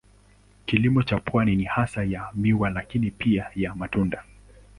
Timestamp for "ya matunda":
3.55-4.23